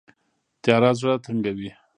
[0.63, 1.71] تیاره زړه تنګوي